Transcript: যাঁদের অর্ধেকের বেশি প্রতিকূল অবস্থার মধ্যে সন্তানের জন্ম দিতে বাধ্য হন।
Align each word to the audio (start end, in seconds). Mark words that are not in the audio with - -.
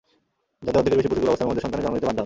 যাঁদের 0.63 0.79
অর্ধেকের 0.79 0.97
বেশি 0.99 1.09
প্রতিকূল 1.09 1.29
অবস্থার 1.31 1.49
মধ্যে 1.49 1.63
সন্তানের 1.63 1.83
জন্ম 1.85 1.95
দিতে 1.97 2.07
বাধ্য 2.07 2.15
হন। 2.17 2.19